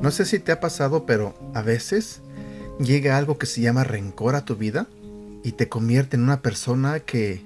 No 0.00 0.10
sé 0.10 0.24
si 0.24 0.38
te 0.40 0.50
ha 0.50 0.60
pasado, 0.60 1.06
pero 1.06 1.34
a 1.54 1.62
veces 1.62 2.20
llega 2.80 3.16
algo 3.16 3.38
que 3.38 3.46
se 3.46 3.60
llama 3.60 3.84
rencor 3.84 4.34
a 4.34 4.44
tu 4.44 4.56
vida 4.56 4.88
y 5.44 5.52
te 5.52 5.68
convierte 5.68 6.16
en 6.16 6.24
una 6.24 6.42
persona 6.42 7.00
que 7.00 7.42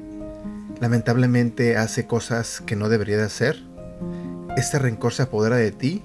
lamentablemente 0.81 1.77
hace 1.77 2.07
cosas 2.07 2.63
que 2.65 2.75
no 2.75 2.89
debería 2.89 3.19
de 3.19 3.25
hacer. 3.25 3.63
Este 4.57 4.79
rencor 4.79 5.13
se 5.13 5.23
apodera 5.23 5.57
de 5.57 5.73
ti 5.73 6.03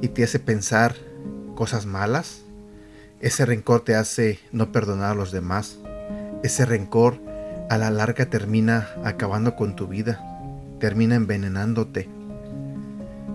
y 0.00 0.08
te 0.08 0.22
hace 0.22 0.38
pensar 0.38 0.94
cosas 1.56 1.86
malas. 1.86 2.42
Ese 3.20 3.44
rencor 3.44 3.80
te 3.80 3.96
hace 3.96 4.38
no 4.52 4.70
perdonar 4.70 5.10
a 5.10 5.14
los 5.16 5.32
demás. 5.32 5.78
Ese 6.44 6.64
rencor 6.64 7.18
a 7.68 7.78
la 7.78 7.90
larga 7.90 8.26
termina 8.26 8.88
acabando 9.04 9.56
con 9.56 9.74
tu 9.74 9.88
vida, 9.88 10.20
termina 10.78 11.16
envenenándote. 11.16 12.08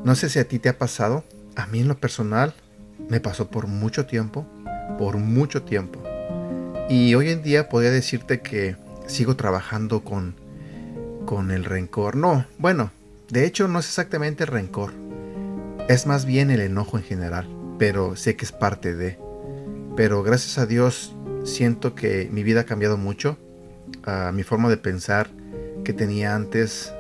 No 0.05 0.16
sé 0.16 0.30
si 0.30 0.40
a 0.40 0.48
ti 0.48 0.59
te 0.59 0.70
ha 0.70 0.78
pasado, 0.78 1.26
a 1.55 1.66
mí 1.68 1.81
en 1.81 1.90
lo 1.90 2.00
personal 2.00 2.54
me 3.09 3.20
pasó 3.20 3.50
por 3.50 3.68
mucho 3.68 4.05
tiempo, 4.05 4.45
por 4.98 5.17
mucho 5.17 5.64
tiempo. 5.64 6.02
Y 6.90 7.14
hoy 7.16 7.30
en 7.30 7.44
día 7.44 7.70
podría 7.70 7.92
decirte 7.92 8.42
que 8.42 8.78
sigo 9.08 9.36
trabajando 9.36 10.03
con, 10.03 10.36
con 11.26 11.52
el 11.52 11.66
rencor. 11.66 12.16
No, 12.16 12.45
bueno, 12.58 12.92
de 13.30 13.45
hecho 13.45 13.67
no 13.67 13.80
es 13.80 13.88
exactamente 13.88 14.44
el 14.44 14.50
rencor. 14.50 14.94
Es 15.88 16.08
más 16.08 16.26
bien 16.26 16.52
el 16.52 16.62
enojo 16.62 16.98
en 16.98 17.03
general, 17.03 17.48
pero 17.81 18.16
sé 18.16 18.35
que 18.35 18.45
es 18.45 18.52
parte 18.52 18.94
de. 18.94 19.17
Pero 19.95 20.22
gracias 20.22 20.59
a 20.59 20.67
Dios 20.67 21.16
siento 21.44 21.95
que 21.95 22.30
mi 22.31 22.44
vida 22.44 22.61
ha 22.61 22.66
cambiado 22.66 22.95
mucho. 22.95 23.39
Ah, 24.03 24.30
mi 24.31 24.44
forma 24.44 24.69
de 24.69 24.78
pensar 24.78 25.31
que 25.83 25.91
tenía 25.91 26.36
antes 26.36 26.94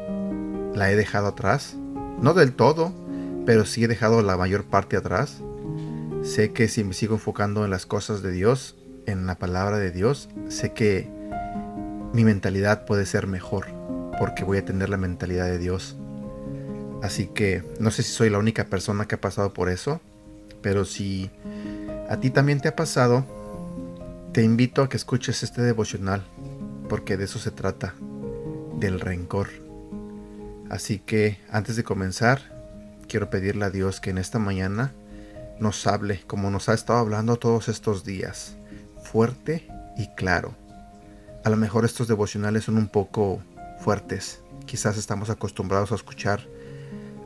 la 0.73 0.91
he 0.91 0.95
dejado 0.95 1.27
atrás. 1.27 1.75
No 2.19 2.33
del 2.33 2.53
todo, 2.53 2.95
pero 3.45 3.65
sí 3.65 3.83
he 3.83 3.87
dejado 3.87 4.23
la 4.23 4.37
mayor 4.37 4.63
parte 4.63 4.97
atrás. 4.97 5.43
Sé 6.23 6.51
que 6.51 6.67
si 6.67 6.83
me 6.83 6.93
sigo 6.93 7.13
enfocando 7.13 7.63
en 7.63 7.69
las 7.69 7.85
cosas 7.85 8.23
de 8.23 8.31
Dios, 8.31 8.75
en 9.05 9.27
la 9.27 9.37
palabra 9.37 9.77
de 9.77 9.91
Dios, 9.91 10.29
sé 10.47 10.73
que 10.73 11.07
mi 12.11 12.23
mentalidad 12.23 12.85
puede 12.85 13.05
ser 13.05 13.27
mejor, 13.27 13.67
porque 14.17 14.43
voy 14.43 14.57
a 14.57 14.65
tener 14.65 14.89
la 14.89 14.97
mentalidad 14.97 15.45
de 15.45 15.59
Dios. 15.59 15.95
Así 17.03 17.27
que 17.27 17.63
no 17.79 17.91
sé 17.91 18.01
si 18.01 18.11
soy 18.11 18.31
la 18.31 18.39
única 18.39 18.65
persona 18.65 19.07
que 19.07 19.13
ha 19.13 19.21
pasado 19.21 19.53
por 19.53 19.69
eso, 19.69 20.01
pero 20.61 20.85
si 20.85 21.29
a 22.09 22.17
ti 22.17 22.29
también 22.29 22.59
te 22.59 22.67
ha 22.67 22.75
pasado, 22.75 23.25
te 24.33 24.43
invito 24.43 24.81
a 24.81 24.89
que 24.89 24.97
escuches 24.97 25.43
este 25.43 25.61
devocional, 25.61 26.23
porque 26.89 27.17
de 27.17 27.25
eso 27.25 27.39
se 27.39 27.51
trata, 27.51 27.95
del 28.79 28.99
rencor. 28.99 29.49
Así 30.69 30.99
que 30.99 31.39
antes 31.49 31.75
de 31.75 31.83
comenzar, 31.83 32.41
quiero 33.07 33.29
pedirle 33.29 33.65
a 33.65 33.69
Dios 33.69 33.99
que 33.99 34.09
en 34.09 34.17
esta 34.17 34.39
mañana 34.39 34.93
nos 35.59 35.85
hable 35.85 36.21
como 36.27 36.49
nos 36.49 36.69
ha 36.69 36.73
estado 36.73 36.99
hablando 36.99 37.35
todos 37.37 37.67
estos 37.67 38.03
días, 38.03 38.55
fuerte 39.03 39.67
y 39.97 40.07
claro. 40.15 40.55
A 41.43 41.49
lo 41.49 41.57
mejor 41.57 41.85
estos 41.85 42.07
devocionales 42.07 42.65
son 42.65 42.77
un 42.77 42.87
poco 42.87 43.41
fuertes. 43.79 44.41
Quizás 44.65 44.97
estamos 44.97 45.29
acostumbrados 45.29 45.91
a 45.91 45.95
escuchar 45.95 46.47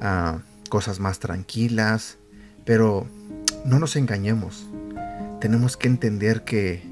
ah, 0.02 0.40
cosas 0.70 1.00
más 1.00 1.20
tranquilas, 1.20 2.18
pero 2.66 3.08
no 3.64 3.80
nos 3.80 3.96
engañemos. 3.96 4.68
Tenemos 5.40 5.78
que 5.78 5.88
entender 5.88 6.44
que 6.44 6.84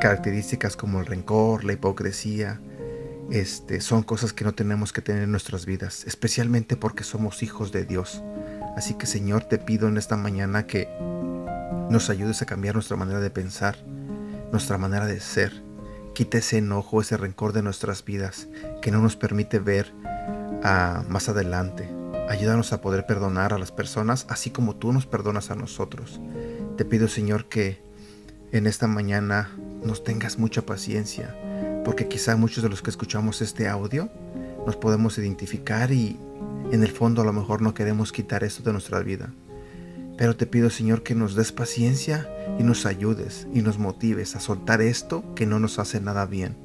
características 0.00 0.76
como 0.76 0.98
el 0.98 1.06
rencor, 1.06 1.64
la 1.64 1.74
hipocresía, 1.74 2.60
este, 3.30 3.80
son 3.80 4.02
cosas 4.02 4.32
que 4.32 4.44
no 4.44 4.54
tenemos 4.54 4.92
que 4.92 5.02
tener 5.02 5.22
en 5.22 5.30
nuestras 5.30 5.66
vidas, 5.66 6.04
especialmente 6.06 6.76
porque 6.76 7.04
somos 7.04 7.42
hijos 7.42 7.70
de 7.70 7.84
Dios. 7.84 8.22
Así 8.76 8.94
que 8.94 9.06
Señor, 9.06 9.44
te 9.44 9.58
pido 9.58 9.88
en 9.88 9.98
esta 9.98 10.16
mañana 10.16 10.66
que 10.66 10.88
nos 11.90 12.10
ayudes 12.10 12.42
a 12.42 12.46
cambiar 12.46 12.74
nuestra 12.74 12.96
manera 12.96 13.20
de 13.20 13.30
pensar, 13.30 13.76
nuestra 14.50 14.78
manera 14.78 15.06
de 15.06 15.20
ser. 15.20 15.62
Quita 16.14 16.38
ese 16.38 16.58
enojo, 16.58 17.00
ese 17.00 17.16
rencor 17.16 17.52
de 17.52 17.62
nuestras 17.62 18.04
vidas 18.04 18.48
que 18.82 18.90
no 18.90 19.00
nos 19.00 19.16
permite 19.16 19.60
ver 19.60 19.92
a 20.64 21.04
más 21.08 21.28
adelante. 21.28 21.99
Ayúdanos 22.30 22.72
a 22.72 22.80
poder 22.80 23.06
perdonar 23.06 23.52
a 23.52 23.58
las 23.58 23.72
personas 23.72 24.24
así 24.28 24.50
como 24.50 24.76
tú 24.76 24.92
nos 24.92 25.04
perdonas 25.04 25.50
a 25.50 25.56
nosotros. 25.56 26.20
Te 26.76 26.84
pido 26.84 27.08
Señor 27.08 27.46
que 27.46 27.82
en 28.52 28.68
esta 28.68 28.86
mañana 28.86 29.50
nos 29.84 30.04
tengas 30.04 30.38
mucha 30.38 30.62
paciencia, 30.62 31.36
porque 31.84 32.06
quizá 32.06 32.36
muchos 32.36 32.62
de 32.62 32.68
los 32.68 32.82
que 32.82 32.90
escuchamos 32.90 33.42
este 33.42 33.66
audio 33.66 34.10
nos 34.64 34.76
podemos 34.76 35.18
identificar 35.18 35.90
y 35.90 36.20
en 36.70 36.84
el 36.84 36.92
fondo 36.92 37.22
a 37.22 37.24
lo 37.24 37.32
mejor 37.32 37.62
no 37.62 37.74
queremos 37.74 38.12
quitar 38.12 38.44
esto 38.44 38.62
de 38.62 38.74
nuestra 38.74 39.00
vida. 39.00 39.32
Pero 40.16 40.36
te 40.36 40.46
pido 40.46 40.70
Señor 40.70 41.02
que 41.02 41.16
nos 41.16 41.34
des 41.34 41.50
paciencia 41.50 42.30
y 42.60 42.62
nos 42.62 42.86
ayudes 42.86 43.48
y 43.52 43.62
nos 43.62 43.76
motives 43.80 44.36
a 44.36 44.40
soltar 44.40 44.82
esto 44.82 45.34
que 45.34 45.46
no 45.46 45.58
nos 45.58 45.80
hace 45.80 46.00
nada 46.00 46.26
bien. 46.26 46.56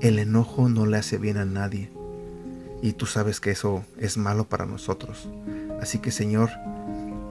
El 0.00 0.20
enojo 0.20 0.68
no 0.68 0.86
le 0.86 0.98
hace 0.98 1.18
bien 1.18 1.38
a 1.38 1.44
nadie. 1.44 1.90
Y 2.82 2.94
tú 2.94 3.06
sabes 3.06 3.40
que 3.40 3.52
eso 3.52 3.84
es 3.96 4.18
malo 4.18 4.44
para 4.44 4.66
nosotros. 4.66 5.28
Así 5.80 6.00
que 6.00 6.10
Señor, 6.10 6.50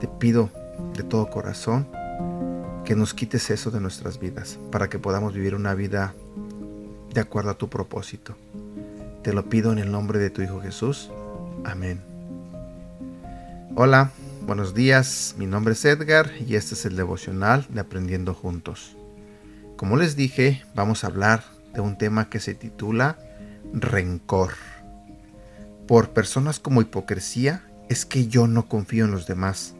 te 0.00 0.08
pido 0.08 0.50
de 0.96 1.02
todo 1.02 1.30
corazón 1.30 1.86
que 2.84 2.96
nos 2.96 3.14
quites 3.14 3.50
eso 3.50 3.70
de 3.70 3.80
nuestras 3.80 4.18
vidas 4.18 4.58
para 4.72 4.88
que 4.88 4.98
podamos 4.98 5.34
vivir 5.34 5.54
una 5.54 5.74
vida 5.74 6.14
de 7.12 7.20
acuerdo 7.20 7.50
a 7.50 7.58
tu 7.58 7.68
propósito. 7.68 8.34
Te 9.22 9.32
lo 9.32 9.48
pido 9.48 9.72
en 9.72 9.78
el 9.78 9.92
nombre 9.92 10.18
de 10.18 10.30
tu 10.30 10.42
Hijo 10.42 10.60
Jesús. 10.60 11.10
Amén. 11.64 12.00
Hola, 13.76 14.10
buenos 14.46 14.74
días. 14.74 15.34
Mi 15.38 15.46
nombre 15.46 15.74
es 15.74 15.84
Edgar 15.84 16.30
y 16.46 16.56
este 16.56 16.74
es 16.74 16.84
el 16.84 16.96
devocional 16.96 17.66
de 17.68 17.80
Aprendiendo 17.80 18.34
Juntos. 18.34 18.96
Como 19.76 19.96
les 19.96 20.16
dije, 20.16 20.62
vamos 20.74 21.04
a 21.04 21.08
hablar 21.08 21.44
de 21.74 21.80
un 21.80 21.96
tema 21.96 22.28
que 22.28 22.40
se 22.40 22.54
titula 22.54 23.18
Rencor. 23.72 24.52
Por 25.86 26.10
personas 26.10 26.58
como 26.58 26.80
hipocresía 26.80 27.64
es 27.88 28.06
que 28.06 28.26
yo 28.28 28.46
no 28.46 28.68
confío 28.68 29.04
en 29.04 29.10
los 29.10 29.26
demás. 29.26 29.74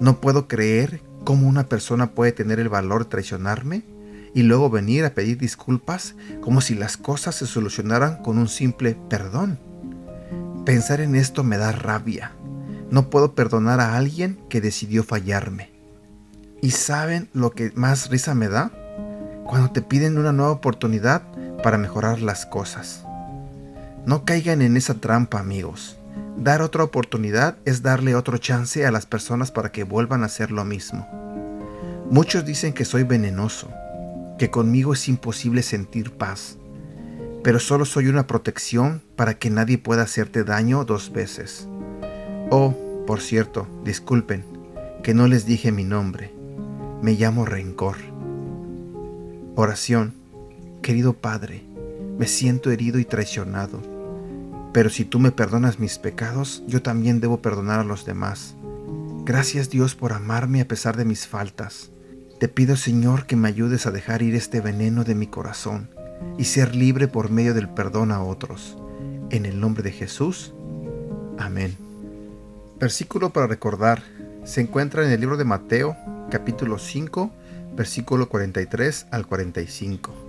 No 0.00 0.20
puedo 0.20 0.48
creer 0.48 1.02
cómo 1.24 1.48
una 1.48 1.68
persona 1.68 2.12
puede 2.12 2.32
tener 2.32 2.60
el 2.60 2.68
valor 2.68 3.04
de 3.04 3.10
traicionarme 3.10 3.82
y 4.34 4.42
luego 4.42 4.70
venir 4.70 5.04
a 5.04 5.10
pedir 5.10 5.38
disculpas 5.38 6.14
como 6.40 6.60
si 6.60 6.74
las 6.74 6.96
cosas 6.96 7.34
se 7.34 7.46
solucionaran 7.46 8.22
con 8.22 8.38
un 8.38 8.48
simple 8.48 8.96
perdón. 9.08 9.58
Pensar 10.64 11.00
en 11.00 11.16
esto 11.16 11.44
me 11.44 11.58
da 11.58 11.72
rabia. 11.72 12.32
No 12.90 13.10
puedo 13.10 13.34
perdonar 13.34 13.80
a 13.80 13.96
alguien 13.96 14.38
que 14.48 14.60
decidió 14.60 15.04
fallarme. 15.04 15.70
¿Y 16.62 16.70
saben 16.70 17.28
lo 17.32 17.50
que 17.50 17.72
más 17.74 18.10
risa 18.10 18.34
me 18.34 18.48
da? 18.48 18.72
Cuando 19.44 19.70
te 19.70 19.82
piden 19.82 20.18
una 20.18 20.32
nueva 20.32 20.52
oportunidad 20.52 21.22
para 21.62 21.78
mejorar 21.78 22.20
las 22.20 22.46
cosas. 22.46 23.04
No 24.06 24.24
caigan 24.24 24.62
en 24.62 24.76
esa 24.76 24.94
trampa, 24.94 25.38
amigos. 25.38 25.98
Dar 26.36 26.62
otra 26.62 26.84
oportunidad 26.84 27.56
es 27.64 27.82
darle 27.82 28.14
otro 28.14 28.38
chance 28.38 28.86
a 28.86 28.92
las 28.92 29.06
personas 29.06 29.50
para 29.50 29.72
que 29.72 29.84
vuelvan 29.84 30.22
a 30.22 30.26
hacer 30.26 30.50
lo 30.52 30.64
mismo. 30.64 31.06
Muchos 32.10 32.44
dicen 32.44 32.72
que 32.72 32.84
soy 32.84 33.02
venenoso, 33.02 33.68
que 34.38 34.50
conmigo 34.50 34.94
es 34.94 35.08
imposible 35.08 35.62
sentir 35.62 36.12
paz, 36.12 36.56
pero 37.42 37.58
solo 37.58 37.84
soy 37.84 38.06
una 38.06 38.26
protección 38.26 39.02
para 39.16 39.34
que 39.34 39.50
nadie 39.50 39.78
pueda 39.78 40.02
hacerte 40.02 40.44
daño 40.44 40.84
dos 40.84 41.12
veces. 41.12 41.68
Oh, 42.50 42.74
por 43.06 43.20
cierto, 43.20 43.66
disculpen, 43.84 44.44
que 45.02 45.12
no 45.12 45.26
les 45.26 45.44
dije 45.44 45.72
mi 45.72 45.84
nombre. 45.84 46.32
Me 47.02 47.12
llamo 47.12 47.44
Rencor. 47.44 47.96
Oración, 49.54 50.14
querido 50.82 51.14
Padre, 51.14 51.64
me 52.18 52.26
siento 52.26 52.70
herido 52.70 52.98
y 52.98 53.04
traicionado, 53.04 53.80
pero 54.72 54.90
si 54.90 55.04
tú 55.04 55.18
me 55.18 55.30
perdonas 55.30 55.78
mis 55.78 55.98
pecados, 55.98 56.62
yo 56.66 56.82
también 56.82 57.20
debo 57.20 57.40
perdonar 57.40 57.80
a 57.80 57.84
los 57.84 58.04
demás. 58.04 58.54
Gracias 59.24 59.70
Dios 59.70 59.94
por 59.94 60.12
amarme 60.12 60.60
a 60.60 60.68
pesar 60.68 60.96
de 60.96 61.04
mis 61.04 61.26
faltas. 61.26 61.90
Te 62.38 62.48
pido 62.48 62.76
Señor 62.76 63.26
que 63.26 63.36
me 63.36 63.48
ayudes 63.48 63.86
a 63.86 63.90
dejar 63.90 64.22
ir 64.22 64.34
este 64.34 64.60
veneno 64.60 65.04
de 65.04 65.14
mi 65.14 65.26
corazón 65.26 65.90
y 66.36 66.44
ser 66.44 66.74
libre 66.74 67.08
por 67.08 67.30
medio 67.30 67.54
del 67.54 67.68
perdón 67.68 68.12
a 68.12 68.22
otros. 68.22 68.76
En 69.30 69.46
el 69.46 69.60
nombre 69.60 69.82
de 69.82 69.92
Jesús. 69.92 70.54
Amén. 71.38 71.76
Versículo 72.78 73.30
para 73.30 73.46
recordar. 73.46 74.02
Se 74.44 74.60
encuentra 74.60 75.04
en 75.04 75.10
el 75.10 75.20
libro 75.20 75.36
de 75.36 75.44
Mateo, 75.44 75.96
capítulo 76.30 76.78
5, 76.78 77.30
versículo 77.76 78.28
43 78.28 79.06
al 79.10 79.26
45. 79.26 80.27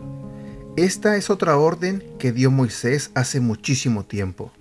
Esta 0.75 1.17
es 1.17 1.29
otra 1.29 1.57
orden 1.57 2.03
que 2.19 2.31
dio 2.31 2.51
Moisés 2.51 3.11
hace 3.13 3.39
muchísimo 3.39 4.05
tiempo. 4.05 4.51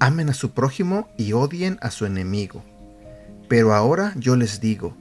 Amen 0.00 0.28
a 0.28 0.34
su 0.34 0.50
prójimo 0.50 1.08
y 1.16 1.32
odien 1.32 1.78
a 1.80 1.90
su 1.90 2.06
enemigo. 2.06 2.62
Pero 3.48 3.74
ahora 3.74 4.14
yo 4.16 4.36
les 4.36 4.60
digo, 4.60 4.96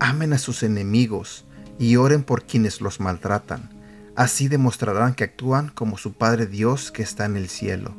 amen 0.00 0.32
a 0.32 0.38
sus 0.38 0.62
enemigos 0.62 1.44
y 1.78 1.96
oren 1.96 2.22
por 2.22 2.44
quienes 2.44 2.80
los 2.80 3.00
maltratan. 3.00 3.70
Así 4.14 4.48
demostrarán 4.48 5.14
que 5.14 5.24
actúan 5.24 5.68
como 5.68 5.96
su 5.96 6.12
Padre 6.12 6.46
Dios 6.46 6.90
que 6.90 7.02
está 7.02 7.24
en 7.24 7.36
el 7.36 7.48
cielo. 7.48 7.94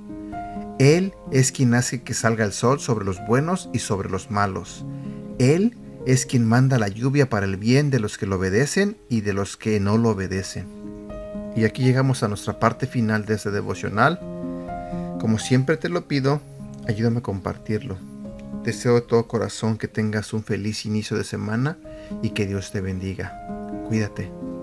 Él 0.78 1.14
es 1.32 1.52
quien 1.52 1.74
hace 1.74 2.04
que 2.04 2.14
salga 2.14 2.46
el 2.46 2.52
sol 2.52 2.80
sobre 2.80 3.06
los 3.06 3.26
buenos 3.26 3.70
y 3.74 3.80
sobre 3.80 4.10
los 4.10 4.30
malos. 4.30 4.86
Él 5.40 5.76
es 6.06 6.26
quien 6.26 6.46
manda 6.46 6.78
la 6.78 6.90
lluvia 6.90 7.30
para 7.30 7.46
el 7.46 7.58
bien 7.58 7.90
de 7.90 8.00
los 8.00 8.18
que 8.18 8.28
lo 8.28 8.36
obedecen 8.36 8.98
y 9.10 9.22
de 9.22 9.34
los 9.34 9.58
que 9.58 9.80
no 9.80 9.98
lo 9.98 10.10
obedecen. 10.10 10.85
Y 11.56 11.64
aquí 11.64 11.84
llegamos 11.84 12.24
a 12.24 12.28
nuestra 12.28 12.60
parte 12.60 12.86
final 12.86 13.26
de 13.26 13.36
este 13.36 13.52
devocional. 13.52 14.20
Como 15.20 15.40
siempre 15.40 15.78
te 15.78 15.90
lo 15.90 16.08
pido, 16.08 16.42
ayúdame 16.88 17.20
a 17.20 17.24
compartirlo. 17.24 17.98
Deseo 18.64 18.96
de 18.96 19.02
todo 19.02 19.28
corazón 19.28 19.78
que 19.78 19.88
tengas 19.88 20.34
un 20.34 20.44
feliz 20.44 20.86
inicio 20.86 21.18
de 21.18 21.24
semana 21.24 21.78
y 22.22 22.32
que 22.32 22.46
Dios 22.46 22.72
te 22.72 22.82
bendiga. 22.82 23.48
Cuídate. 23.88 24.55